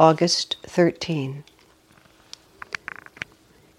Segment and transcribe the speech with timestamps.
[0.00, 1.44] August 13.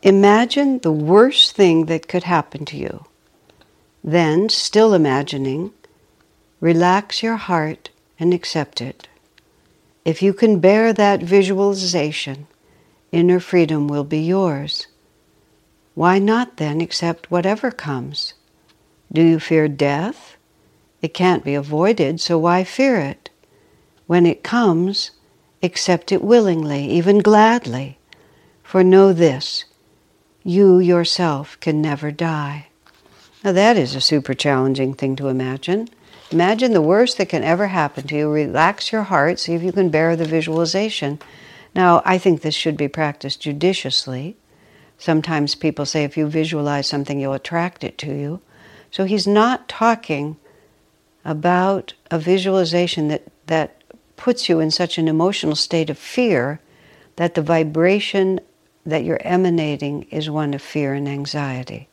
[0.04, 3.06] Imagine the worst thing that could happen to you.
[4.04, 5.72] Then, still imagining,
[6.60, 7.90] relax your heart
[8.20, 9.08] and accept it.
[10.06, 12.46] If you can bear that visualization,
[13.12, 14.86] inner freedom will be yours.
[15.96, 18.36] Why not then accept whatever comes?
[19.12, 20.38] Do you fear death?
[21.02, 23.32] It can't be avoided, so why fear it?
[24.06, 25.10] When it comes,
[25.64, 27.98] Accept it willingly, even gladly.
[28.64, 29.66] For know this
[30.44, 32.68] you yourself can never die.
[33.44, 35.90] Now, that is a super challenging thing to imagine.
[36.32, 38.30] Imagine the worst that can ever happen to you.
[38.30, 41.20] Relax your heart, see if you can bear the visualization.
[41.76, 44.38] Now, I think this should be practiced judiciously.
[44.98, 48.42] Sometimes people say if you visualize something, you'll attract it to you.
[48.92, 50.38] So he's not talking
[51.26, 53.81] about a visualization that, that
[54.22, 56.60] puts you in such an emotional state of fear
[57.16, 58.40] that the vibration
[58.86, 61.90] that you're emanating is one of fear and anxiety.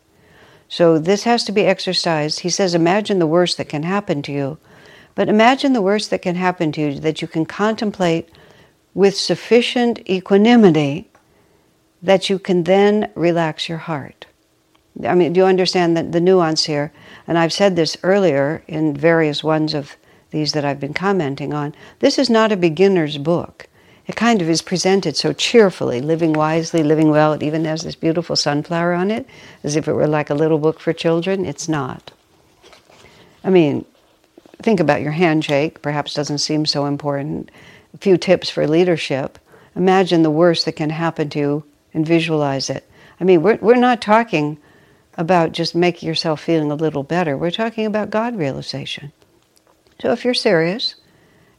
[0.68, 2.40] So this has to be exercised.
[2.40, 4.58] He says, imagine the worst that can happen to you,
[5.14, 8.28] but imagine the worst that can happen to you that you can contemplate
[8.92, 11.10] with sufficient equanimity
[12.02, 14.26] that you can then relax your heart.
[15.02, 16.92] I mean, do you understand the, the nuance here?
[17.26, 19.96] And I've said this earlier in various ones of
[20.30, 23.66] these that I've been commenting on, this is not a beginner's book.
[24.06, 27.34] It kind of is presented so cheerfully, living wisely, living well.
[27.34, 29.26] It even has this beautiful sunflower on it,
[29.62, 31.44] as if it were like a little book for children.
[31.44, 32.10] It's not.
[33.44, 33.84] I mean,
[34.62, 37.50] think about your handshake, perhaps doesn't seem so important.
[37.94, 39.38] A few tips for leadership.
[39.76, 42.88] Imagine the worst that can happen to you and visualize it.
[43.20, 44.58] I mean, we're, we're not talking
[45.18, 47.36] about just making yourself feeling a little better.
[47.36, 49.12] We're talking about God realization.
[50.00, 50.94] So if you're serious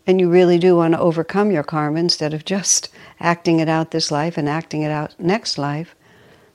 [0.07, 2.89] and you really do want to overcome your karma instead of just
[3.19, 5.93] acting it out this life and acting it out next life,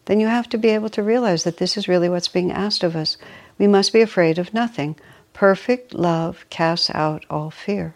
[0.06, 2.82] then you have to be able to realize that this is really what's being asked
[2.82, 3.16] of us.
[3.58, 4.96] We must be afraid of nothing.
[5.34, 7.94] Perfect love casts out all fear.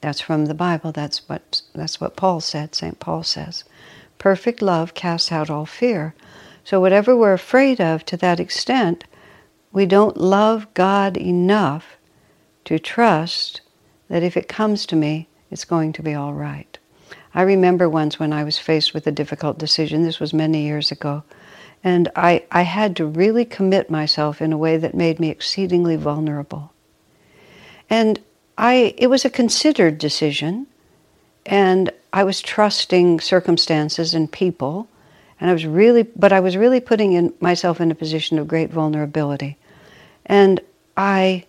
[0.00, 0.92] That's from the Bible.
[0.92, 2.98] That's what, that's what Paul said, St.
[3.00, 3.64] Paul says.
[4.18, 6.14] Perfect love casts out all fear.
[6.64, 9.04] So, whatever we're afraid of to that extent,
[9.72, 11.96] we don't love God enough
[12.66, 13.60] to trust
[14.08, 16.78] that if it comes to me, it's going to be all right.
[17.34, 20.90] I remember once when I was faced with a difficult decision, this was many years
[20.90, 21.22] ago,
[21.84, 25.96] and I, I had to really commit myself in a way that made me exceedingly
[25.96, 26.72] vulnerable.
[27.88, 28.20] And
[28.58, 30.66] I, it was a considered decision,
[31.44, 34.88] and I was trusting circumstances and people,
[35.38, 38.48] and I was really, but I was really putting in myself in a position of
[38.48, 39.56] great vulnerability.
[40.24, 40.60] And
[40.96, 41.44] I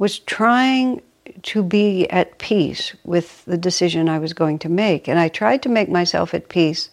[0.00, 1.02] was trying
[1.42, 5.06] to be at peace with the decision I was going to make.
[5.06, 6.88] And I tried to make myself at peace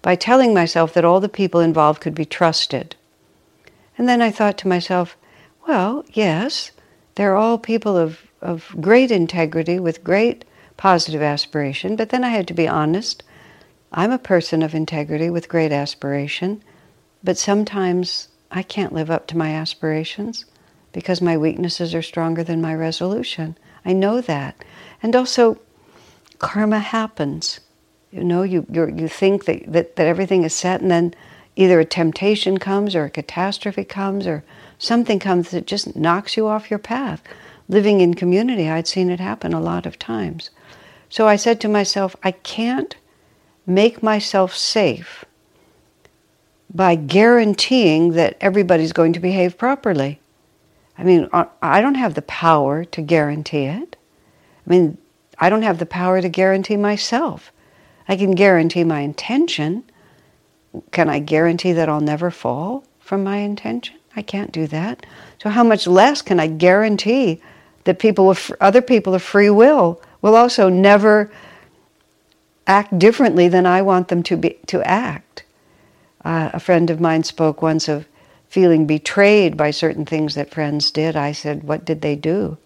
[0.00, 2.96] by telling myself that all the people involved could be trusted.
[3.98, 5.18] And then I thought to myself,
[5.68, 6.70] well, yes,
[7.16, 10.46] they're all people of, of great integrity with great
[10.78, 13.22] positive aspiration, but then I had to be honest.
[13.92, 16.62] I'm a person of integrity with great aspiration,
[17.22, 20.46] but sometimes I can't live up to my aspirations
[20.96, 23.54] because my weaknesses are stronger than my resolution.
[23.84, 24.64] I know that.
[25.02, 25.60] And also,
[26.38, 27.60] karma happens.
[28.10, 31.12] You know, you, you think that, that, that everything is set, and then
[31.54, 34.42] either a temptation comes, or a catastrophe comes, or
[34.78, 37.22] something comes that just knocks you off your path.
[37.68, 40.48] Living in community, I'd seen it happen a lot of times.
[41.10, 42.96] So I said to myself, I can't
[43.66, 45.26] make myself safe
[46.72, 50.20] by guaranteeing that everybody's going to behave properly.
[50.98, 53.96] I mean, I don't have the power to guarantee it.
[54.66, 54.98] I mean,
[55.38, 57.52] I don't have the power to guarantee myself.
[58.08, 59.84] I can guarantee my intention.
[60.92, 63.96] Can I guarantee that I'll never fall from my intention?
[64.14, 65.04] I can't do that.
[65.42, 67.42] So how much less can I guarantee
[67.84, 71.30] that people other people of free will will also never
[72.66, 75.44] act differently than I want them to be to act?
[76.24, 78.06] Uh, a friend of mine spoke once of
[78.48, 82.58] feeling betrayed by certain things that friends did, I said, What did they do?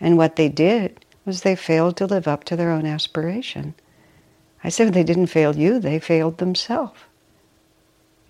[0.00, 3.74] And what they did was they failed to live up to their own aspiration.
[4.62, 7.00] I said, they didn't fail you, they failed themselves.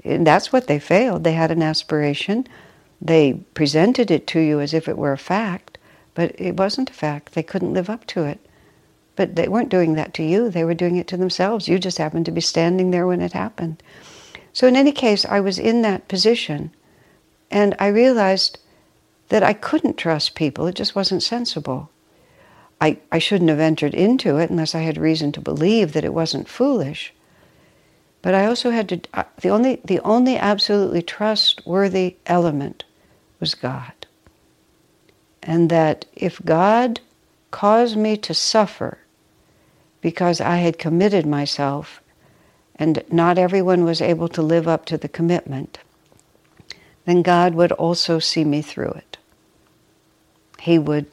[0.04, 1.24] And that's what they failed.
[1.24, 2.46] They had an aspiration.
[3.00, 5.78] They presented it to you as if it were a fact,
[6.14, 7.32] but it wasn't a fact.
[7.32, 8.38] They couldn't live up to it.
[9.16, 11.68] But they weren't doing that to you, they were doing it to themselves.
[11.68, 13.82] You just happened to be standing there when it happened.
[14.52, 16.70] So, in any case, I was in that position,
[17.50, 18.58] and I realized
[19.28, 20.66] that I couldn't trust people.
[20.66, 21.90] It just wasn't sensible.
[22.80, 26.14] I, I shouldn't have entered into it unless I had reason to believe that it
[26.14, 27.12] wasn't foolish.
[28.22, 32.84] But I also had to, uh, the only, the only absolutely trustworthy element
[33.40, 33.92] was God.
[35.42, 37.00] And that if God
[37.50, 38.98] caused me to suffer
[40.00, 42.02] because I had committed myself
[42.74, 45.78] and not everyone was able to live up to the commitment,
[47.06, 49.16] then God would also see me through it.
[50.60, 51.06] He would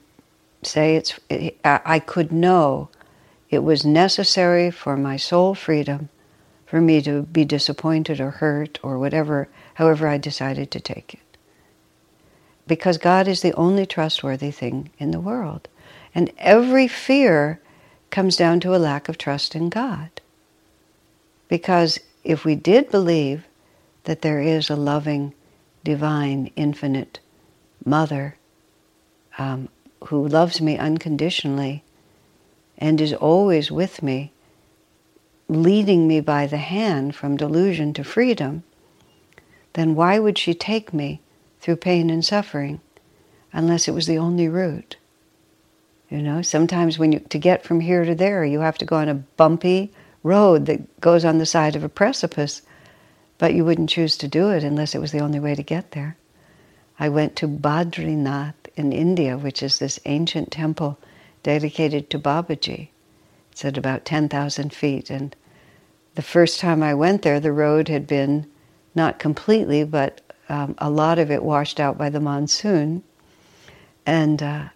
[0.64, 1.20] say it's
[1.64, 2.90] I could know
[3.50, 6.10] it was necessary for my soul freedom
[6.66, 11.20] for me to be disappointed or hurt or whatever however I decided to take it.
[12.66, 15.68] Because God is the only trustworthy thing in the world.
[16.16, 17.60] And every fear
[18.10, 20.10] comes down to a lack of trust in God.
[21.48, 23.46] Because if we did believe
[24.06, 25.34] that there is a loving,
[25.84, 27.20] divine, infinite
[27.86, 28.38] mother
[29.38, 29.70] um,
[30.06, 31.84] who loves me unconditionally
[32.78, 34.32] and is always with me,
[35.48, 38.64] leading me by the hand from delusion to freedom,
[39.74, 41.22] then why would she take me
[41.60, 42.80] through pain and suffering
[43.52, 44.98] unless it was the only route?
[46.10, 48.98] You know, sometimes when you to get from here to there, you have to go
[48.98, 49.92] on a bumpy
[50.22, 52.62] road that goes on the side of a precipice,
[53.38, 55.92] but you wouldn't choose to do it unless it was the only way to get
[55.92, 56.18] there.
[57.00, 60.98] I went to Badrinath in India, which is this ancient temple
[61.42, 62.90] dedicated to Babaji.
[63.52, 65.10] It's at about 10,000 feet.
[65.10, 65.36] And
[66.16, 68.48] the first time I went there, the road had been
[68.96, 73.04] not completely, but um, a lot of it washed out by the monsoon.
[74.06, 74.70] And uh,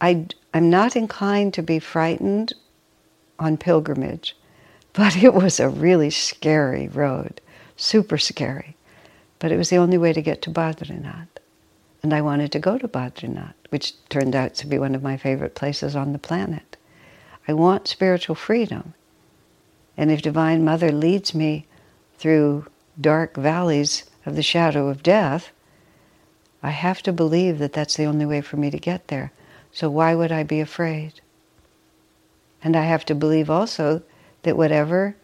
[0.00, 2.52] I, I'm not inclined to be frightened
[3.38, 4.36] on pilgrimage,
[4.92, 7.40] but it was a really scary road,
[7.76, 8.76] super scary.
[9.38, 11.28] But it was the only way to get to Badrinath.
[12.02, 15.16] And I wanted to go to Badrinath, which turned out to be one of my
[15.16, 16.76] favorite places on the planet.
[17.48, 18.94] I want spiritual freedom.
[19.96, 21.66] And if Divine Mother leads me
[22.18, 22.66] through
[23.00, 25.50] dark valleys of the shadow of death,
[26.62, 29.32] I have to believe that that's the only way for me to get there.
[29.72, 31.20] So why would I be afraid?
[32.62, 34.02] And I have to believe also
[34.42, 35.16] that whatever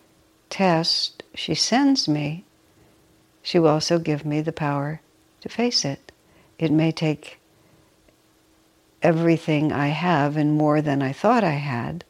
[0.53, 2.45] test she sends me,
[3.43, 5.01] she will also give me the power
[5.41, 6.13] to face it.
[6.59, 7.41] It may take
[9.03, 12.05] everything I have and more than I thought I had,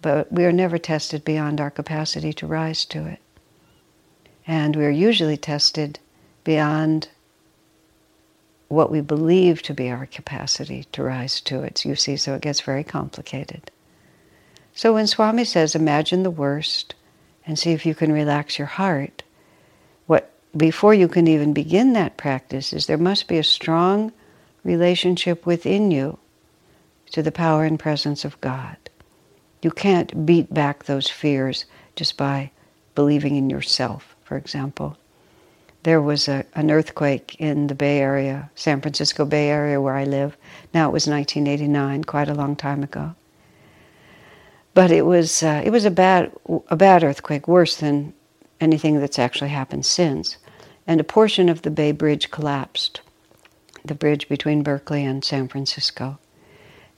[0.00, 3.20] but we are never tested beyond our capacity to rise to it.
[4.46, 5.98] And we are usually tested
[6.42, 7.08] beyond
[8.68, 11.84] what we believe to be our capacity to rise to it.
[11.84, 13.70] You see, so it gets very complicated.
[14.74, 16.94] So when Swami says, imagine the worst
[17.46, 19.22] and see if you can relax your heart,
[20.06, 24.12] what before you can even begin that practice is there must be a strong
[24.64, 26.18] relationship within you
[27.12, 28.76] to the power and presence of God.
[29.62, 31.64] You can't beat back those fears
[31.94, 32.50] just by
[32.94, 34.96] believing in yourself, for example.
[35.84, 40.04] There was a, an earthquake in the Bay Area, San Francisco Bay Area where I
[40.04, 40.36] live.
[40.74, 43.14] Now it was 1989, quite a long time ago.
[44.76, 46.30] But it was, uh, it was a, bad,
[46.68, 48.12] a bad earthquake, worse than
[48.60, 50.36] anything that's actually happened since
[50.86, 53.00] and a portion of the Bay Bridge collapsed,
[53.84, 56.18] the bridge between Berkeley and San Francisco.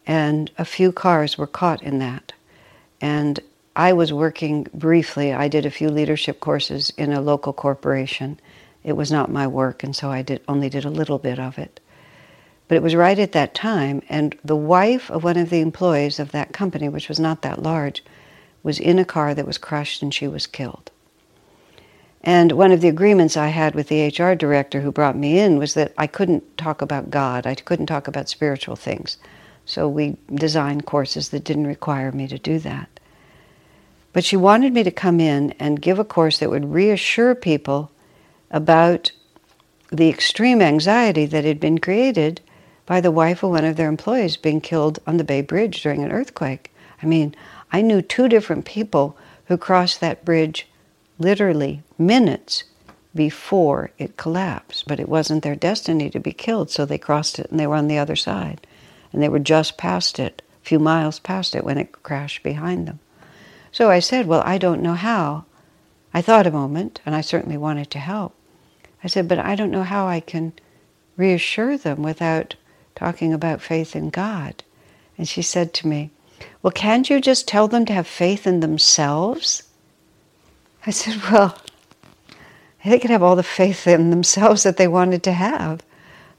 [0.06, 2.32] And a few cars were caught in that.
[3.00, 3.40] And
[3.76, 5.32] I was working briefly.
[5.32, 8.40] I did a few leadership courses in a local corporation.
[8.84, 11.58] It was not my work, and so I did, only did a little bit of
[11.58, 11.80] it.
[12.68, 16.20] But it was right at that time, and the wife of one of the employees
[16.20, 18.04] of that company, which was not that large,
[18.62, 20.90] was in a car that was crushed and she was killed.
[22.22, 25.58] And one of the agreements I had with the HR director who brought me in
[25.58, 29.16] was that I couldn't talk about God, I couldn't talk about spiritual things.
[29.64, 32.88] So we designed courses that didn't require me to do that.
[34.12, 37.90] But she wanted me to come in and give a course that would reassure people
[38.50, 39.12] about
[39.90, 42.40] the extreme anxiety that had been created
[42.88, 46.02] by the wife of one of their employees being killed on the Bay Bridge during
[46.02, 46.72] an earthquake.
[47.02, 47.34] I mean,
[47.70, 49.14] I knew two different people
[49.44, 50.66] who crossed that bridge
[51.18, 52.64] literally minutes
[53.14, 54.88] before it collapsed.
[54.88, 57.76] But it wasn't their destiny to be killed, so they crossed it and they were
[57.76, 58.66] on the other side.
[59.12, 62.88] And they were just past it, a few miles past it, when it crashed behind
[62.88, 63.00] them.
[63.70, 65.44] So I said, Well, I don't know how.
[66.14, 68.34] I thought a moment, and I certainly wanted to help.
[69.04, 70.54] I said, But I don't know how I can
[71.18, 72.54] reassure them without
[72.98, 74.64] talking about faith in God.
[75.16, 76.10] And she said to me,
[76.62, 79.62] Well, can't you just tell them to have faith in themselves?
[80.84, 81.56] I said, Well,
[82.84, 85.82] they could have all the faith in themselves that they wanted to have.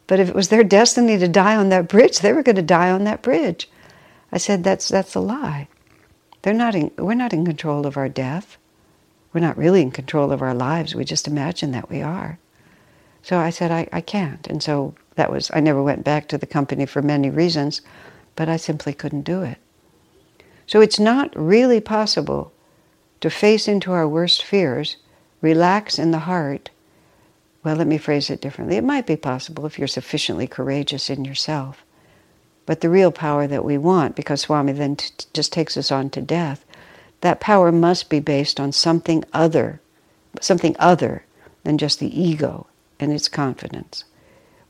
[0.06, 2.62] But if it was their destiny to die on that bridge, they were going to
[2.62, 3.70] die on that bridge.
[4.32, 5.70] I said, That's, that's a lie.
[6.42, 8.58] They're not in, we're not in control of our death.
[9.32, 10.94] We're not really in control of our lives.
[10.94, 12.38] We just imagine that we are.
[13.22, 14.46] So I said, I, I can't.
[14.48, 17.82] And so that was, I never went back to the company for many reasons,
[18.38, 19.58] but I simply couldn't do it.
[20.66, 22.54] So it's not really possible
[23.20, 24.96] to face into our worst fears,
[25.42, 26.70] relax in the heart.
[27.66, 28.78] Well, let me phrase it differently.
[28.78, 31.84] It might be possible if you're sufficiently courageous in yourself.
[32.66, 36.12] But the real power that we want, because Swami then t- just takes us on
[36.12, 36.64] to death,
[37.20, 39.82] that power must be based on something other,
[40.40, 41.26] something other
[41.66, 42.68] than just the ego
[43.02, 44.06] and its confidence.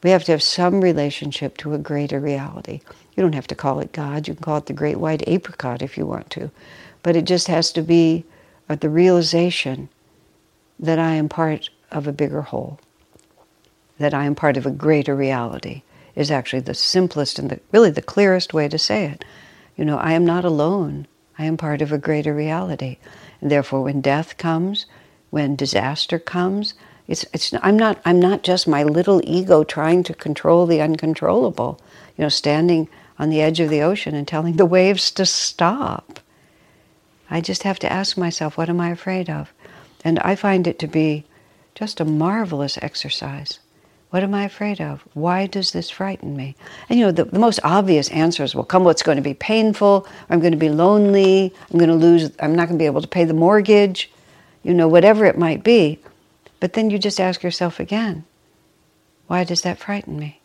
[0.04, 2.82] We have to have some relationship to a greater reality.
[3.16, 4.28] You don't have to call it God.
[4.28, 6.52] You can call it the great white apricot if you want to.
[7.04, 8.26] But it just has to be
[8.70, 9.90] uh, the realization
[10.80, 12.80] that I am part of a bigger whole,
[13.98, 15.82] that I am part of a greater reality
[16.16, 19.26] is actually the simplest and the, really the clearest way to say it.
[19.76, 21.08] You know, I am not alone.
[21.38, 22.98] I am part of a greater reality.
[23.42, 24.86] And therefore, when death comes,
[25.30, 26.74] when disaster comes,
[27.10, 31.82] it's, it's, I'm, not, I'm not just my little ego trying to control the uncontrollable,
[32.16, 32.88] you know, standing
[33.18, 36.20] on the edge of the ocean and telling the waves to stop.
[37.28, 39.52] I just have to ask myself, what am I afraid of?
[40.06, 41.26] And I find it to be
[41.74, 43.58] just a marvelous exercise.
[44.12, 45.04] What am I afraid of?
[45.16, 46.56] Why does this frighten me?
[46.90, 50.08] And you know, the, the most obvious answers will come what's going to be painful,
[50.30, 53.02] I'm going to be lonely, I'm going to lose, I'm not going to be able
[53.02, 54.12] to pay the mortgage,
[54.62, 56.00] you know, whatever it might be.
[56.60, 58.26] But then you just ask yourself again,
[59.28, 60.42] why does that frighten me?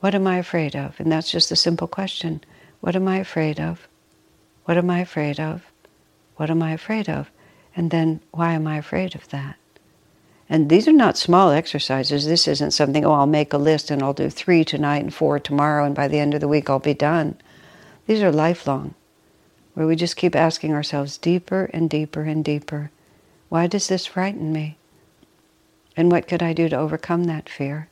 [0.00, 0.98] What am I afraid of?
[1.00, 2.42] And that's just a simple question.
[2.80, 3.88] What am I afraid of?
[4.64, 5.62] What am I afraid of?
[6.36, 7.30] What am I afraid of?
[7.74, 9.56] And then, why am I afraid of that?
[10.48, 12.26] And these are not small exercises.
[12.26, 15.38] This isn't something, oh, I'll make a list and I'll do three tonight and four
[15.38, 17.36] tomorrow, and by the end of the week I'll be done.
[18.06, 18.94] These are lifelong,
[19.74, 22.90] where we just keep asking ourselves deeper and deeper and deeper
[23.48, 24.77] why does this frighten me?
[25.98, 27.88] And what could I do to overcome that fear?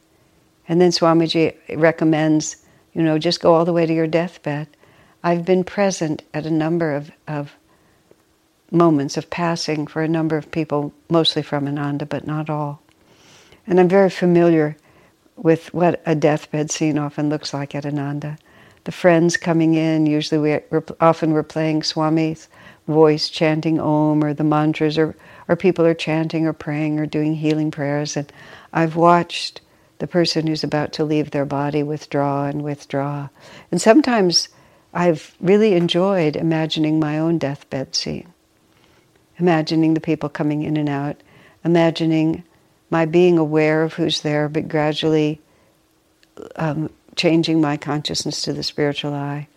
[0.68, 2.58] And then Swamiji recommends,
[2.92, 4.68] you know, just go all the way to your deathbed.
[5.25, 7.56] I've been present at a number of, of
[8.70, 12.80] moments of passing for a number of people, mostly from Ananda, but not all.
[13.66, 14.76] And I'm very familiar
[15.34, 18.38] with what a deathbed scene often looks like at Ananda.
[18.84, 22.46] The friends coming in, usually we, often we're playing Swami's
[22.86, 25.16] voice, chanting Om or the mantras, or
[25.48, 28.16] or people are chanting or praying or doing healing prayers.
[28.16, 28.32] And
[28.72, 29.60] I've watched
[29.98, 33.28] the person who's about to leave their body withdraw and withdraw.
[33.70, 34.48] And sometimes
[34.92, 38.32] I've really enjoyed imagining my own deathbed scene,
[39.38, 41.22] imagining the people coming in and out,
[41.64, 42.44] imagining
[42.90, 45.40] my being aware of who's there, but gradually
[46.56, 49.48] um, changing my consciousness to the spiritual eye.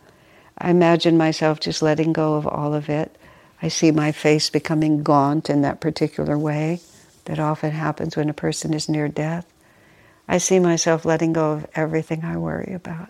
[0.58, 3.16] I imagine myself just letting go of all of it
[3.62, 6.82] I see my face becoming gaunt in that particular way
[7.26, 9.46] that often happens when a person is near death.
[10.28, 13.10] I see myself letting go of everything I worry about.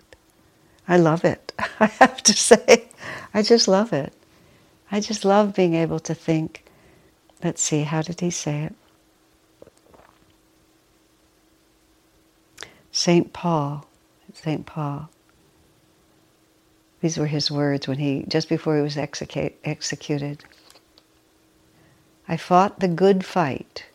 [0.88, 1.52] I love it.
[1.80, 2.88] I have to say,
[3.32, 4.12] I just love it.
[4.90, 6.64] I just love being able to think.
[7.44, 8.74] Let's see, how did he say it?
[12.90, 13.32] St.
[13.32, 13.86] Paul,
[14.34, 14.66] St.
[14.66, 15.08] Paul.
[17.00, 20.44] These were his words when he, just before he was execute, executed.
[22.28, 23.86] I fought the good fight.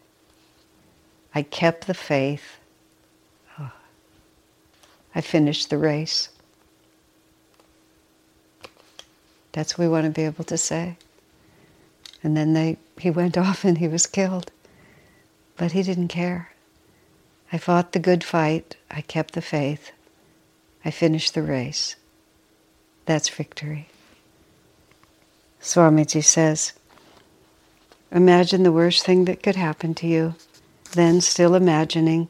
[1.33, 2.57] I kept the faith.
[3.59, 3.71] Oh.
[5.13, 6.29] I finished the race.
[9.51, 10.97] That's what we want to be able to say.
[12.23, 14.51] And then they, he went off and he was killed.
[15.57, 16.51] But he didn't care.
[17.53, 18.75] I fought the good fight.
[18.89, 19.91] I kept the faith.
[20.83, 21.95] I finished the race.
[23.05, 23.87] That's victory.
[25.61, 26.73] Swamiji says,
[28.11, 30.35] Imagine the worst thing that could happen to you.
[30.93, 32.29] Then, still imagining,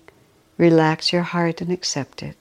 [0.58, 2.38] relax your heart and accept it.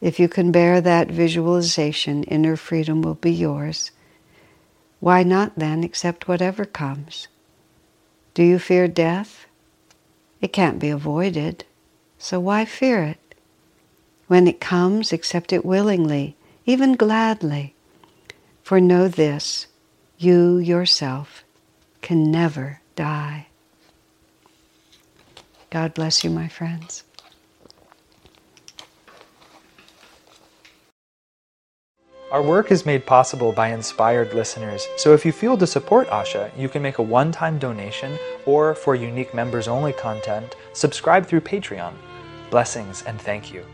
[0.00, 3.90] If you can bear that visualization, inner freedom will be yours.
[5.00, 7.28] Why not then accept whatever comes?
[8.34, 9.46] Do you fear death?
[10.40, 11.64] It can't be avoided,
[12.18, 13.34] so why fear it?
[14.28, 16.36] When it comes, accept it willingly
[16.66, 17.74] even gladly.
[18.62, 19.66] For know this
[20.18, 21.44] you yourself
[22.00, 23.48] can never die.
[25.70, 27.04] God bless you, my friends.
[32.30, 36.50] Our work is made possible by inspired listeners, so if you feel to support Asha,
[36.58, 41.42] you can make a one time donation or, for unique members only content, subscribe through
[41.42, 41.94] Patreon.
[42.50, 43.64] Blessings and thank you.